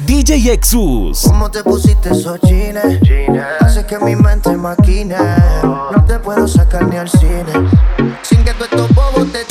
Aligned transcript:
DJ 0.00 0.52
Exus. 0.52 1.22
¿Cómo 1.28 1.50
te 1.50 1.62
pusiste 1.62 2.10
esos 2.10 2.40
jeans? 2.40 2.80
Hace 3.60 3.86
que 3.86 3.98
mi 3.98 4.16
mente 4.16 4.56
maquine. 4.56 5.16
No 5.62 6.04
te 6.06 6.18
puedo 6.18 6.48
sacar 6.48 6.88
ni 6.88 6.96
al 6.96 7.08
cine. 7.08 7.52
Sin 8.22 8.44
que 8.44 8.52
tú 8.54 8.64
estos 8.64 8.92
bobos 8.94 9.30
te 9.30 9.44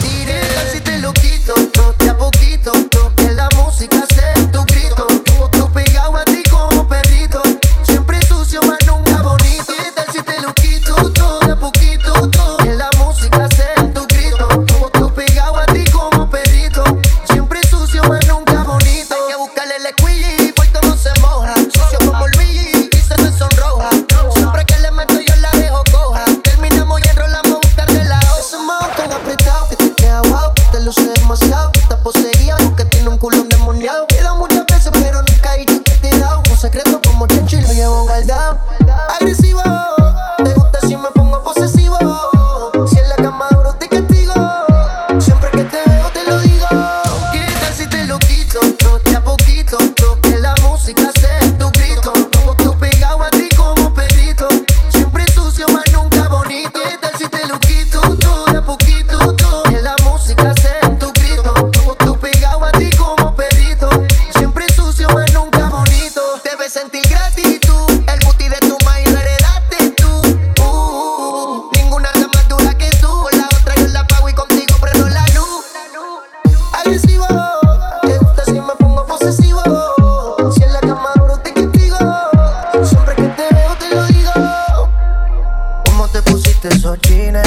te 86.11 86.21
pusiste 86.23 86.67
esos 86.67 86.99
jeans? 87.01 87.39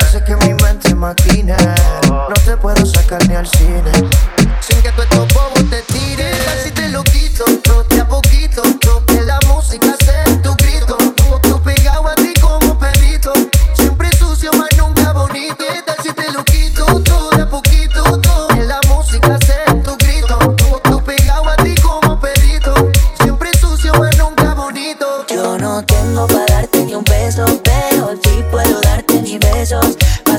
Hace 0.00 0.22
que 0.24 0.36
mi 0.36 0.54
mente 0.54 0.94
maquine. 0.94 1.56
No 2.08 2.34
te 2.44 2.56
puedo 2.56 2.84
sacar 2.86 3.26
ni 3.28 3.34
al 3.34 3.46
cine. 3.46 3.92
Sin 4.60 4.80
que 4.82 4.92
tú 4.92 5.02
estos 5.02 5.26
bobos 5.34 5.70
te 5.70 5.82
tires. 5.82 6.09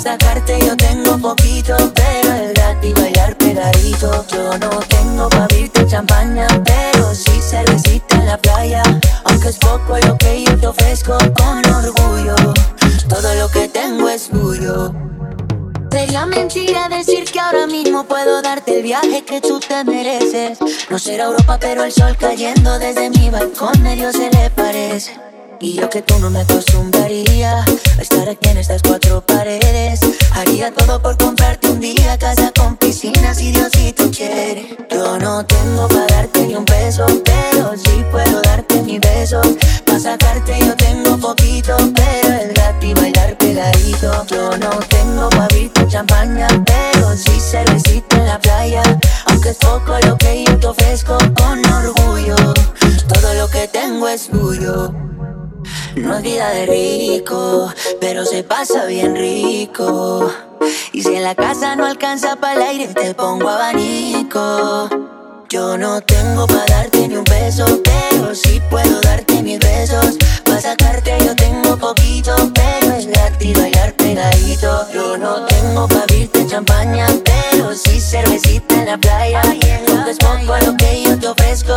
Sacarte 0.02 0.60
yo 0.66 0.76
tengo 0.76 1.18
poquito, 1.18 1.76
pero 1.94 2.34
el 2.34 2.54
gratis 2.54 2.94
bailar 2.96 3.38
pegadito. 3.38 4.26
Yo 4.28 4.58
no 4.58 4.70
tengo 4.90 5.30
para 5.30 5.44
abrirte 5.44 5.86
champaña, 5.86 6.48
pero 6.66 7.14
sí 7.14 7.40
cervecita 7.40 8.16
en 8.16 8.26
la 8.26 8.38
playa. 8.38 8.82
Aunque 9.26 9.50
es 9.50 9.58
poco 9.58 9.98
lo 10.00 10.18
que 10.18 10.44
yo 10.44 10.58
te 10.58 10.68
ofrezco 10.68 11.18
con 11.38 11.66
orgullo. 11.72 12.36
Todo 13.08 13.36
lo 13.36 13.50
que 13.50 13.68
tengo 13.68 14.10
es 14.10 14.30
tuyo. 14.30 14.94
Sería 15.92 16.26
mentira 16.26 16.90
decir 16.90 17.26
que 17.26 17.40
ahora 17.40 17.68
mismo 17.68 18.06
puedo 18.06 18.42
darte 18.42 18.78
el 18.78 18.84
viaje 18.84 19.24
que 19.24 19.40
tú 19.42 19.60
te 19.60 19.84
mereces. 19.84 20.58
No 20.90 20.98
será 20.98 21.26
Europa, 21.26 21.58
pero 21.60 21.84
el 21.84 21.92
sol 21.92 22.16
cayendo 22.18 22.80
desde 22.80 23.10
mi 23.10 23.30
balcón 23.30 23.84
medio 23.84 24.12
se 24.12 24.32
le 24.32 24.50
parece. 24.50 25.31
Y 25.62 25.74
yo 25.74 25.88
que 25.92 26.02
tú 26.02 26.18
no 26.18 26.32
me 26.32 26.40
acostumbraría 26.40 27.64
a 27.64 28.02
estar 28.02 28.28
aquí 28.28 28.50
en 28.50 28.58
estas 28.58 28.82
cuatro 28.82 29.22
paredes. 29.22 30.00
Haría 30.32 30.74
todo 30.74 31.00
por 31.00 31.16
comprarte 31.18 31.70
un 31.70 31.80
día 31.80 32.18
casa 32.18 32.52
con 32.58 32.78
piscina 32.78 33.36
si 33.36 33.52
Diosito 33.52 34.10
quiere. 34.10 34.76
Yo 34.90 35.20
no 35.20 35.46
tengo 35.46 35.88
para 35.88 36.11
pero 58.00 58.26
se 58.26 58.44
pasa 58.44 58.86
bien 58.86 59.16
rico. 59.16 60.32
Y 60.92 61.04
si 61.04 61.16
en 61.16 61.24
la 61.24 61.36
casa 61.36 61.76
no 61.76 61.86
alcanza 61.86 62.36
para 62.36 62.54
el 62.54 62.62
aire, 62.62 62.88
te 62.88 63.14
pongo 63.14 63.50
abanico. 63.50 64.90
Yo 65.50 65.78
no 65.78 66.02
tengo 66.02 66.48
para 66.48 66.66
darte 66.66 67.08
ni 67.08 67.18
un 67.18 67.24
beso, 67.26 67.82
pero 67.84 68.34
sí 68.34 68.62
puedo 68.70 69.02
darte 69.02 69.42
mis 69.44 69.60
besos. 69.60 70.18
Para 70.46 70.62
sacarte 70.62 71.18
yo 71.24 71.36
tengo 71.36 71.78
poquito, 71.78 72.34
pero 72.54 72.94
es 72.96 73.06
gratis 73.08 73.58
bailar 73.58 73.94
pegadito. 73.94 74.88
Yo 74.94 75.18
no 75.18 75.46
tengo 75.46 75.88
para 75.88 76.04
abrirte 76.04 76.48
champaña, 76.48 77.08
pero 77.24 77.74
sí 77.76 78.00
cervecita 78.00 78.76
en 78.76 78.86
la 78.86 78.98
playa. 78.98 79.42
Aunque 79.44 80.12
es 80.12 80.18
poco 80.18 80.58
lo 80.66 80.78
que 80.78 81.04
yo 81.04 81.20
te 81.20 81.28
ofrezco 81.28 81.76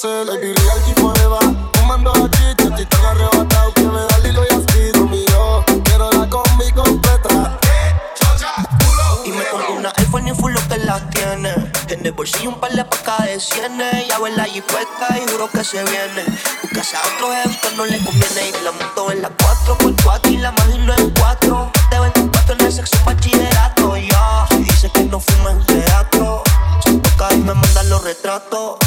conocer 0.00 0.26
Baby, 0.26 0.52
real 0.54 0.80
G 0.86 0.94
forever 1.00 1.56
Fumando 1.74 2.10
aquí, 2.10 2.44
chatito 2.56 2.96
arrebatado 3.06 3.72
Que 3.74 3.82
me 3.82 4.00
da 4.00 4.16
el 4.18 4.26
hilo 4.26 4.42
y 4.48 4.54
aspiro 4.54 5.04
mío 5.06 5.64
Quiero 5.84 6.10
la 6.12 6.28
combi 6.28 6.70
completa 6.72 7.58
Y 9.24 9.30
me 9.30 9.44
compro 9.44 9.74
una 9.74 9.92
iPhone 9.96 10.28
y 10.28 10.34
full 10.34 10.52
lo 10.52 10.68
que 10.68 10.78
las 10.78 11.08
tiene. 11.10 11.52
En 11.88 12.04
el 12.04 12.12
bolsillo 12.12 12.50
un 12.50 12.60
par 12.60 12.72
de 12.72 12.84
pacas 12.84 13.26
de 13.26 13.40
cienes. 13.40 14.08
Ya 14.08 14.16
en 14.16 14.36
la 14.36 14.44
jipeta 14.44 15.18
y 15.18 15.30
juro 15.30 15.50
que 15.50 15.64
se 15.64 15.82
viene. 15.84 16.24
Buscase 16.62 16.96
a 16.96 17.00
otro 17.00 17.32
jefe 17.32 17.68
que 17.68 17.76
no 17.76 17.86
le 17.86 17.98
conviene. 17.98 18.48
Y 18.48 18.64
la 18.64 18.72
moto 18.72 19.12
en 19.12 19.22
la 19.22 19.30
4x4 19.36 20.30
y 20.30 20.36
la 20.38 20.50
imagino 20.50 20.94
en 20.96 21.10
4. 21.10 21.72
Te 21.90 22.00
ven 22.00 22.12
con 22.12 22.28
4 22.28 22.54
en 22.58 22.66
el 22.66 22.72
sexo 22.72 22.96
bachillerato. 23.04 23.96
Ya, 23.96 24.46
y 24.52 24.64
dice 24.64 24.90
que 24.90 25.04
no 25.04 25.20
fuma 25.20 25.50
en 25.50 25.66
teatro. 25.66 26.42
Se 26.84 26.92
toca 26.92 27.34
y 27.34 27.38
me 27.38 27.54
manda 27.54 27.82
los 27.84 28.02
retratos. 28.02 28.78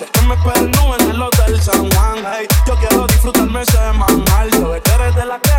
Sé 0.00 0.06
que 0.06 0.22
me 0.22 0.34
nube 0.34 0.96
en 0.98 1.10
el 1.10 1.20
hotel 1.20 1.60
San 1.60 1.90
Juan. 1.90 2.24
Hey, 2.24 2.46
yo 2.66 2.74
quiero 2.76 3.06
disfrutarme 3.06 3.62
semanal. 3.66 4.50
Sabes 4.50 4.80
que 4.80 4.92
eres 4.92 5.14
de 5.14 5.26
la 5.26 5.38
que 5.38 5.50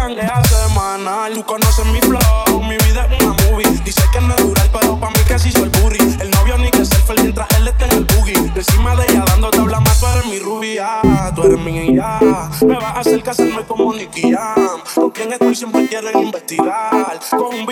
semanal. 0.47 1.33
Tú 1.35 1.45
conoces 1.45 1.85
mi 1.85 1.99
flow, 1.99 2.63
mi 2.63 2.75
vida 2.77 3.07
es 3.11 3.23
una 3.23 3.35
movie. 3.43 3.69
Dice 3.85 4.01
que 4.11 4.19
no 4.19 4.33
es 4.33 4.41
dural, 4.41 4.69
pero 4.73 4.99
pa' 4.99 5.09
mí 5.11 5.19
que 5.27 5.37
sí 5.37 5.51
soy 5.51 5.69
burry. 5.69 5.99
El 6.19 6.31
novio 6.31 6.57
ni 6.57 6.71
que 6.71 6.83
selfie 6.83 7.21
mientras 7.21 7.47
él 7.55 7.67
esté 7.67 7.85
en 7.85 7.91
el 7.91 8.05
boogie. 8.05 8.51
Encima 8.55 8.95
de 8.95 9.03
ella 9.11 9.23
dando 9.27 9.51
tabla 9.51 9.79
más, 9.79 9.99
tú 9.99 10.07
eres 10.07 10.25
mi 10.25 10.39
rubia. 10.39 11.01
Tú 11.35 11.43
eres 11.43 11.59
mi 11.59 11.95
ya. 11.95 12.49
Me 12.65 12.73
vas 12.73 12.95
a 12.95 12.99
hacer 13.01 13.21
casarme 13.21 13.63
como 13.67 13.93
Nicky 13.93 14.31
Jam. 14.31 14.81
Con 14.95 15.11
quien 15.11 15.33
estoy 15.33 15.55
siempre 15.55 15.87
quieren 15.87 16.17
investigar. 16.17 17.19
Con 17.29 17.53
un 17.53 17.65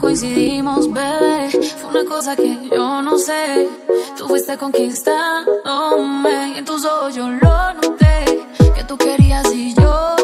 Coincidimos, 0.00 0.92
bebé, 0.92 1.50
fue 1.50 1.90
una 1.90 2.04
cosa 2.08 2.36
que 2.36 2.68
yo 2.70 3.02
no 3.02 3.18
sé. 3.18 3.68
Tú 4.16 4.28
fuiste 4.28 4.56
conquistándome 4.56 6.52
y 6.54 6.58
en 6.58 6.64
tus 6.64 6.84
ojos 6.84 7.14
yo 7.14 7.28
lo 7.28 7.74
noté. 7.74 8.46
Que 8.74 8.84
tú 8.84 8.96
querías 8.96 9.52
y 9.52 9.74
yo 9.74 10.17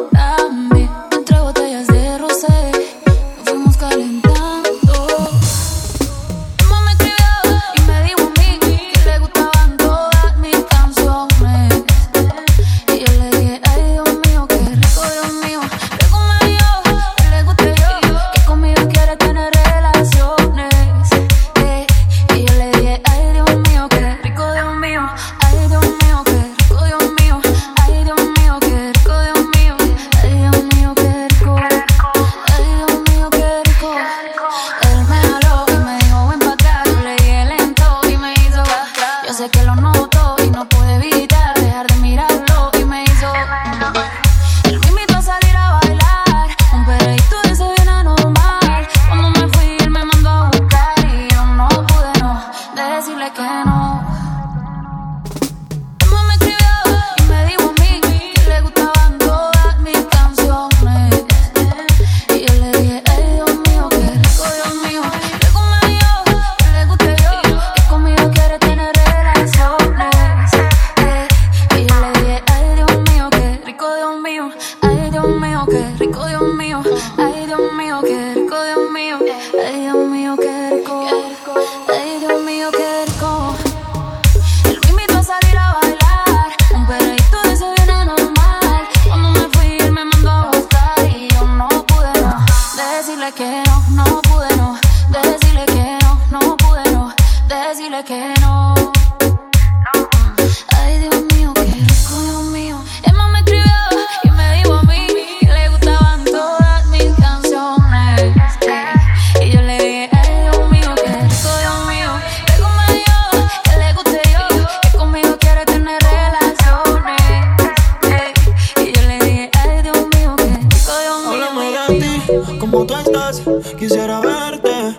como 122.59 122.87
tú 122.87 122.95
estás, 122.95 123.43
quisiera 123.79 124.21
verte. 124.21 124.99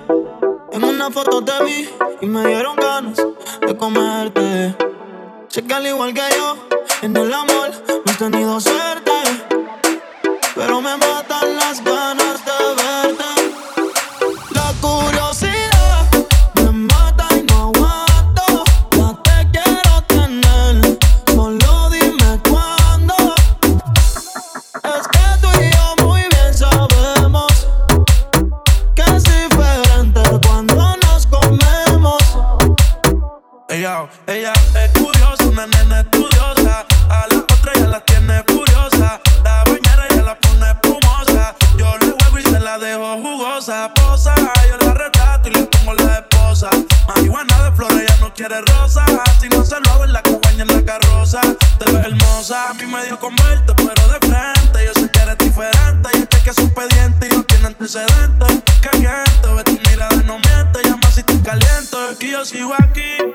En 0.71 0.83
una 0.83 1.09
foto 1.09 1.43
te 1.43 1.63
vi 1.63 1.89
y 2.21 2.25
me 2.25 2.45
dieron 2.47 2.75
ganas 2.75 3.17
de 3.65 3.77
comerte. 3.77 4.75
Sé 5.47 5.63
que 5.63 5.73
al 5.73 5.87
igual 5.87 6.13
que 6.13 6.21
yo, 6.35 6.57
en 7.01 7.15
el 7.15 7.33
amor 7.33 7.71
no 7.87 8.11
has 8.11 8.17
tenido 8.17 8.59
suerte. 8.59 9.04
Ella 34.27 34.53
es 34.75 34.91
curiosa, 34.99 35.43
una 35.45 35.65
nena 35.67 36.01
estudiosa. 36.01 36.85
A 37.09 37.27
la 37.29 37.37
otra 37.37 37.73
ya 37.75 37.87
la 37.87 37.99
tiene 38.01 38.43
furiosa. 38.47 39.19
La 39.43 39.63
bañera 39.63 40.07
ya 40.09 40.21
la 40.21 40.39
pone 40.39 40.69
espumosa. 40.71 41.55
Yo 41.77 41.97
le 41.97 42.11
juego 42.11 42.39
y 42.39 42.43
se 42.43 42.59
la 42.59 42.77
dejo 42.77 43.17
jugosa. 43.17 43.91
Posa, 43.93 44.35
yo 44.35 44.85
la 44.85 44.93
retrato 44.93 45.49
y 45.49 45.53
le 45.53 45.63
pongo 45.63 45.93
la 45.93 46.19
esposa. 46.19 46.69
Marihuana 47.07 47.63
de 47.63 47.71
flores, 47.75 47.97
ella 48.01 48.17
no 48.19 48.33
quiere 48.33 48.61
rosa. 48.61 49.05
Si 49.39 49.49
no 49.49 49.63
se 49.63 49.79
lo 49.79 49.91
hago 49.91 50.05
en 50.05 50.13
la 50.13 50.19
acompaña 50.19 50.63
en 50.63 50.67
la 50.67 50.83
carroza. 50.83 51.41
Te 51.79 51.91
ves 51.91 52.05
hermosa, 52.05 52.69
a 52.69 52.73
mí 52.73 52.85
me 52.85 53.05
dio 53.05 53.19
converte, 53.19 53.73
pero 53.75 54.07
de 54.07 54.19
frente. 54.27 54.85
Yo 54.85 54.93
sé 55.01 55.09
que 55.09 55.19
eres 55.19 55.37
diferente. 55.37 56.09
Y 56.13 56.17
este 56.17 56.39
que 56.43 56.49
es 56.49 56.57
un 56.57 56.73
pediente 56.73 57.27
y 57.31 57.35
no 57.35 57.43
tiene 57.43 57.67
antecedentes. 57.67 58.63
Caliente, 58.81 59.47
ve 59.55 59.63
tu 59.63 59.89
mirada, 59.89 60.15
no 60.25 60.37
miente. 60.39 60.83
Llama 60.83 61.11
si 61.11 61.23
te 61.23 61.41
caliento. 61.41 61.97
Y 62.19 62.31
yo 62.31 62.45
sigo 62.45 62.73
aquí. 62.77 63.34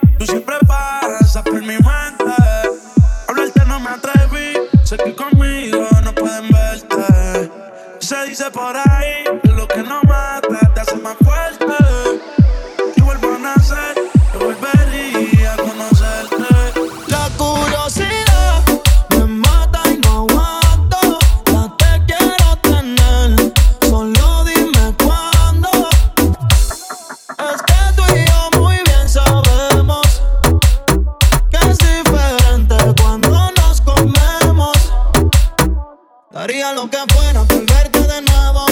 Haría 36.40 36.72
lo 36.72 36.88
que 36.88 36.96
fuera 37.12 37.44
por 37.44 37.66
verte 37.66 38.00
de 38.00 38.22
nuevo. 38.22 38.64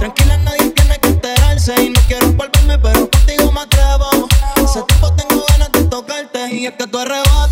Tranquila, 0.00 0.36
nadie 0.38 0.70
tiene 0.70 0.98
que 0.98 1.08
enterarse. 1.10 1.80
Y 1.80 1.90
no 1.90 2.00
quiero 2.08 2.32
volverme, 2.32 2.76
pero 2.76 3.08
contigo 3.08 3.52
me 3.52 3.60
atrevo. 3.60 4.28
Hace 4.56 4.82
tiempo 4.82 5.12
tengo 5.12 5.44
ganas 5.50 5.70
de 5.70 5.84
tocarte. 5.84 6.52
Y 6.52 6.66
es 6.66 6.72
que 6.72 6.88
tú 6.88 6.98
arrebas. 6.98 7.43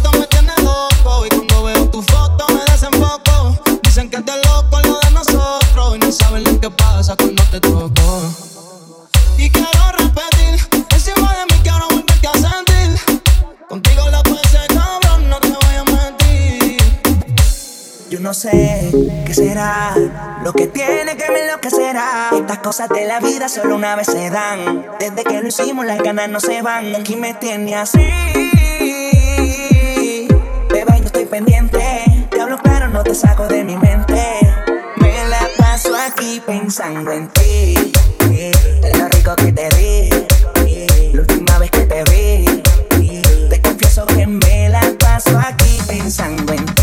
sé 18.42 18.90
qué 19.24 19.34
será 19.34 19.94
lo 20.42 20.52
que 20.52 20.66
tiene 20.66 21.16
que 21.16 21.30
me 21.30 21.46
lo 21.46 21.60
que 21.60 21.70
será. 21.70 22.30
Estas 22.32 22.58
cosas 22.58 22.88
de 22.88 23.06
la 23.06 23.20
vida 23.20 23.48
solo 23.48 23.76
una 23.76 23.94
vez 23.94 24.08
se 24.08 24.30
dan. 24.30 24.84
Desde 24.98 25.22
que 25.22 25.40
lo 25.40 25.46
hicimos 25.46 25.86
las 25.86 25.98
ganas 25.98 26.28
no 26.28 26.40
se 26.40 26.60
van. 26.60 26.92
Aquí 26.94 27.14
me 27.14 27.34
tiene 27.34 27.76
así. 27.76 28.04
Beba, 30.70 30.96
yo 30.98 31.04
estoy 31.04 31.26
pendiente. 31.26 31.78
Te 32.30 32.40
hablo 32.40 32.58
claro, 32.58 32.88
no 32.88 33.04
te 33.04 33.14
saco 33.14 33.46
de 33.46 33.62
mi 33.62 33.76
mente. 33.76 34.40
Me 34.96 35.28
la 35.28 35.48
paso 35.56 35.94
aquí 35.94 36.42
pensando 36.44 37.12
en 37.12 37.28
ti. 37.28 37.92
Es 38.28 38.98
lo 38.98 39.08
rico 39.08 39.36
que 39.36 39.52
te 39.52 39.68
di. 39.76 40.10
La 41.12 41.20
última 41.20 41.58
vez 41.58 41.70
que 41.70 41.86
te 41.86 42.02
vi. 42.10 42.62
Te 43.48 43.62
confieso 43.62 44.04
que 44.06 44.26
me 44.26 44.68
la 44.68 44.82
paso 44.98 45.38
aquí 45.38 45.78
pensando 45.86 46.52
en 46.52 46.64
ti. 46.64 46.81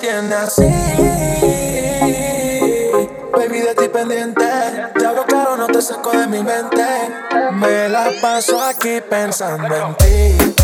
tiene 0.00 0.34
así. 0.34 0.62
Baby, 3.32 3.60
de 3.60 3.74
ti 3.74 3.88
pendiente. 3.88 4.44
Te 4.98 5.06
hablo 5.06 5.24
claro, 5.26 5.56
no 5.56 5.66
te 5.66 5.80
saco 5.80 6.10
de 6.10 6.26
mi 6.26 6.42
mente. 6.42 6.84
Me 7.52 7.88
la 7.88 8.10
paso 8.20 8.60
aquí 8.62 9.00
pensando 9.08 9.74
en 9.74 9.94
ti. 9.96 10.54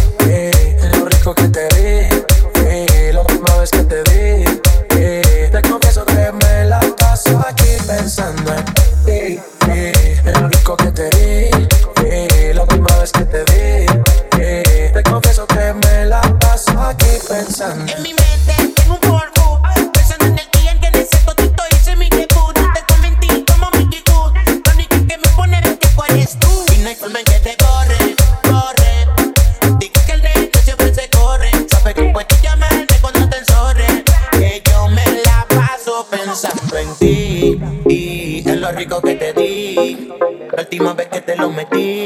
lo 38.65 38.73
rico 38.73 39.01
que 39.03 39.15
te 39.15 39.33
di. 39.35 40.09
La 40.53 40.63
última 40.63 40.95
vez 40.95 41.09
que 41.09 41.21
te 41.21 41.37
lo 41.37 41.51
metí. 41.51 42.04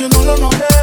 Yo 0.00 0.08
no 0.08 0.24
lo 0.24 0.36
noté. 0.36 0.73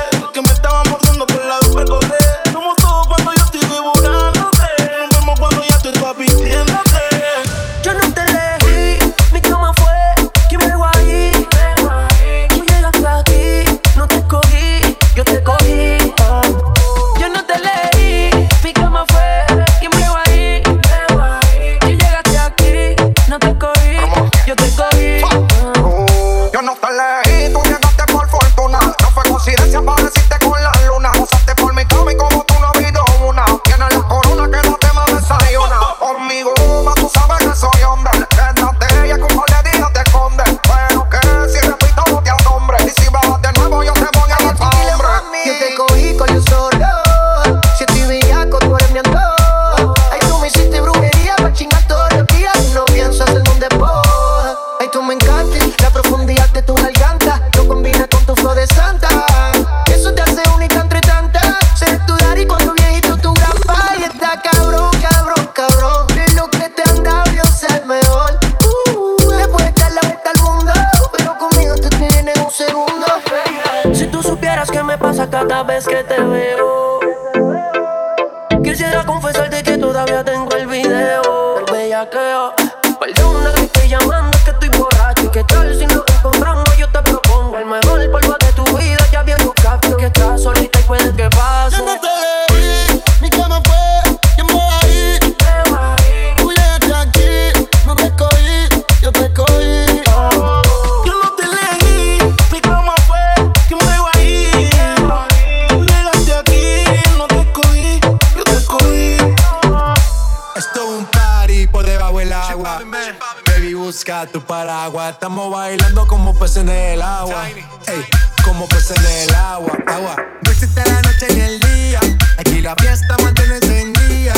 Estamos 115.11 115.51
bailando 115.51 116.07
como 116.07 116.33
peces 116.33 116.57
en 116.57 116.69
el 116.69 117.01
agua. 117.01 117.47
Ey, 117.49 118.05
como 118.45 118.65
peces 118.69 118.97
en 118.97 119.29
el 119.29 119.35
agua. 119.35 119.77
Agua. 119.85 120.15
No 120.43 120.51
existe 120.51 120.81
la 120.85 121.01
noche 121.01 121.27
ni 121.33 121.41
el 121.41 121.59
día. 121.59 121.99
Aquí 122.37 122.61
la 122.61 122.75
fiesta 122.77 123.17
mantiene 123.21 123.55
encendida. 123.57 124.33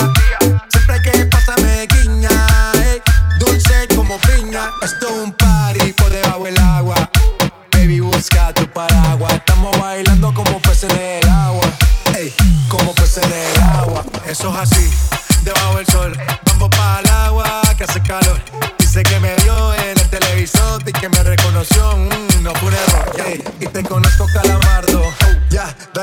Siempre 0.70 0.96
hay 0.96 1.02
que 1.04 1.26
pasarme 1.28 1.88
guiña. 1.88 2.30
Ey, 2.86 3.02
dulce 3.40 3.88
como 3.96 4.18
piña. 4.22 4.72
Esto 4.82 5.08
es 5.08 5.14
un 5.24 5.32
party 5.34 5.63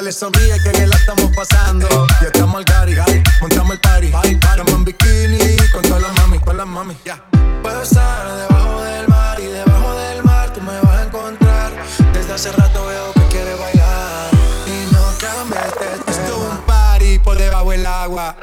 dale 0.01 0.13
sonríe 0.13 0.59
que 0.63 0.71
bien 0.71 0.89
la 0.89 0.97
estamos 0.97 1.31
pasando. 1.37 1.87
Ya 2.23 2.29
estamos 2.29 2.57
al 2.57 2.65
cari, 2.65 2.97
montamos 3.43 3.73
el 3.73 3.81
party. 3.81 4.07
Estamos 4.31 4.73
en 4.73 4.85
bikini 4.85 5.57
con 5.73 5.83
todas 5.83 6.03
las 6.03 6.15
mami, 6.17 6.39
con 6.39 6.57
las 6.57 6.67
mami. 6.67 6.97
Ya. 7.05 7.23
Puedo 7.63 7.83
estar 7.83 8.35
debajo 8.35 8.81
del 8.81 9.09
mar 9.09 9.39
y 9.39 9.45
debajo 9.45 9.95
del 9.97 10.23
mar 10.25 10.55
tú 10.55 10.63
me 10.63 10.81
vas 10.81 11.01
a 11.01 11.03
encontrar. 11.05 11.73
Desde 12.15 12.33
hace 12.33 12.51
rato 12.53 12.87
veo 12.87 13.13
que 13.13 13.21
quieres 13.29 13.59
bailar 13.59 14.31
y 14.67 14.91
no 14.91 15.03
cambies 15.21 15.75
de. 15.79 16.11
Esto 16.13 16.23
es 16.23 16.51
un 16.51 16.57
party 16.65 17.19
por 17.19 17.37
debajo 17.37 17.71
del 17.71 17.85
agua. 17.85 18.37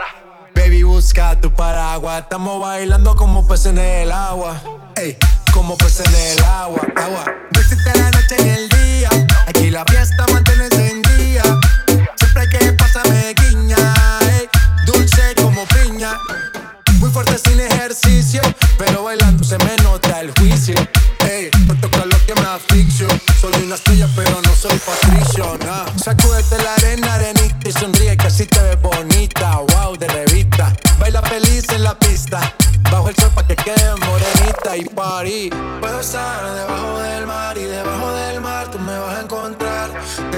Baby, 0.54 0.84
busca 0.84 1.42
tu 1.42 1.52
paraguas. 1.52 2.22
Estamos 2.22 2.62
bailando 2.62 3.16
como 3.16 3.48
peces 3.48 3.68
en 3.68 3.80
el 3.80 4.12
agua. 4.12 4.62
Ey, 4.96 5.18
como 5.52 5.76
peces 5.76 6.06
en 6.06 6.38
el 6.38 6.44
agua. 6.44 6.82
Agua. 6.96 7.26
No 7.52 7.60
existe 7.60 7.98
la 7.98 8.12
noche 8.12 8.36
ni 8.44 8.50
el 8.50 8.70
día. 8.70 9.10
Aquí 9.48 9.72
la 9.72 9.84
fiesta 9.86 10.24
mantiene. 10.32 10.87
Siempre 12.38 12.60
que 12.60 12.74
pasarme 12.74 13.34
guiña. 13.34 13.78
Ey, 14.22 14.48
dulce 14.86 15.34
como 15.42 15.66
piña. 15.66 16.20
Muy 17.00 17.10
fuerte 17.10 17.36
sin 17.36 17.60
ejercicio, 17.60 18.42
pero 18.78 19.04
bailando 19.04 19.44
se 19.44 19.58
me 19.58 19.76
nota 19.78 20.22
el 20.22 20.32
juicio. 20.38 20.76
Ey, 21.28 21.50
protocolo 21.66 22.16
que 22.28 22.36
me 22.36 22.48
asfixio. 22.48 23.08
Soy 23.42 23.64
una 23.64 23.74
estrella, 23.74 24.08
pero 24.16 24.40
no 24.44 24.56
soy 24.56 24.78
patricio, 24.78 25.58
nah. 25.66 25.86
Sacúdete 25.98 26.62
la 26.64 26.76
arena, 26.76 27.16
arenita 27.16 27.70
y 27.70 27.72
sonríe 27.72 28.16
que 28.16 28.28
así 28.28 28.46
te 28.46 28.62
ves 28.62 28.80
bonita. 28.82 29.58
Wow, 29.74 29.98
de 29.98 30.08
revista. 30.08 30.76
Baila 31.00 31.24
feliz 31.24 31.66
en 31.70 31.84
la 31.84 31.98
pista. 31.98 32.54
Bajo 32.92 33.10
el 33.10 33.16
sol 33.16 33.32
pa' 33.34 33.48
que 33.48 33.56
quede 33.56 33.96
morenita 34.06 34.78
y 34.78 34.86
party. 34.86 35.50
Puedo 35.82 36.00
estar 36.02 36.54
debajo 36.54 37.00
del 37.00 37.07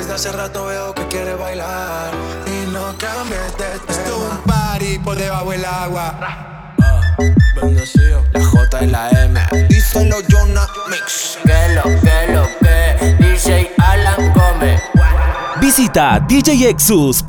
Desde 0.10 0.28
hace 0.28 0.38
rato 0.38 0.65
veo 0.65 0.91
que 0.95 1.08
quieres 1.08 1.38
bailar 1.38 2.12
y 2.48 2.72
no 2.72 2.98
cambies 2.98 3.39
de 3.45 3.52
tema. 3.58 3.76
Esto 3.89 4.10
es 4.10 4.32
un 4.32 4.39
party 4.39 4.98
por 4.98 5.15
debajo 5.15 5.52
del 5.52 5.63
agua. 5.63 6.74
Bendecido. 7.62 8.24
La 8.34 8.43
J 8.43 8.86
y 8.86 8.88
la 8.88 9.10
M. 9.12 9.39
Díselo 9.69 10.15
Jonah 10.28 10.67
Mix. 10.89 11.38
Que 11.45 11.76
lo, 11.76 11.84
que 11.84 12.34
lo, 12.34 12.48
que 12.60 13.17
DJ 13.19 13.69
Alan 13.78 14.34
Gómez. 14.34 14.82
Visita 15.62 16.26
djexus.com. 16.28 17.19